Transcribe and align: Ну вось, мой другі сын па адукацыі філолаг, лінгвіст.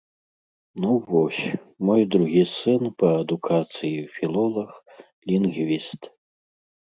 Ну 0.83 0.91
вось, 1.09 1.41
мой 1.89 2.01
другі 2.15 2.41
сын 2.61 2.83
па 3.03 3.11
адукацыі 3.21 3.99
філолаг, 4.15 4.71
лінгвіст. 5.33 6.01